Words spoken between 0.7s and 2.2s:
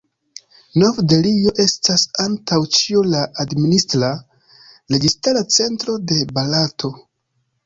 Nov-Delhio estas